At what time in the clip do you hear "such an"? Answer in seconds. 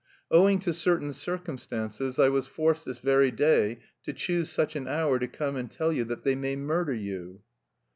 4.49-4.87